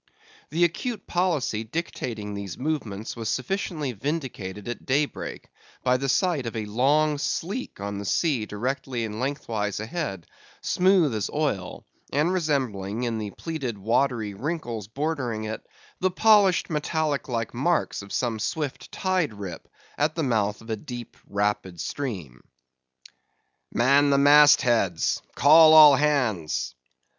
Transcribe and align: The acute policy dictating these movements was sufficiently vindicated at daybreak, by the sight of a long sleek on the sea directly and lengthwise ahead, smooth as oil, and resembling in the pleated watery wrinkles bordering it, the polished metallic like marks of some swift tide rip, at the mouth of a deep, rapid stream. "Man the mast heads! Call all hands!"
The 0.49 0.63
acute 0.63 1.05
policy 1.05 1.63
dictating 1.63 2.33
these 2.33 2.57
movements 2.57 3.15
was 3.15 3.29
sufficiently 3.29 3.91
vindicated 3.91 4.67
at 4.67 4.83
daybreak, 4.87 5.47
by 5.83 5.97
the 5.97 6.09
sight 6.09 6.47
of 6.47 6.55
a 6.55 6.65
long 6.65 7.19
sleek 7.19 7.79
on 7.79 7.99
the 7.99 8.05
sea 8.05 8.47
directly 8.47 9.05
and 9.05 9.19
lengthwise 9.19 9.79
ahead, 9.79 10.25
smooth 10.59 11.13
as 11.13 11.29
oil, 11.29 11.85
and 12.11 12.33
resembling 12.33 13.03
in 13.03 13.19
the 13.19 13.29
pleated 13.29 13.77
watery 13.77 14.33
wrinkles 14.33 14.87
bordering 14.87 15.43
it, 15.43 15.63
the 15.99 16.09
polished 16.09 16.67
metallic 16.71 17.29
like 17.29 17.53
marks 17.53 18.01
of 18.01 18.11
some 18.11 18.39
swift 18.39 18.91
tide 18.91 19.35
rip, 19.35 19.67
at 19.99 20.15
the 20.15 20.23
mouth 20.23 20.61
of 20.61 20.71
a 20.71 20.75
deep, 20.75 21.15
rapid 21.27 21.79
stream. 21.79 22.43
"Man 23.71 24.09
the 24.09 24.17
mast 24.17 24.63
heads! 24.63 25.21
Call 25.35 25.75
all 25.75 25.93
hands!" 25.95 26.73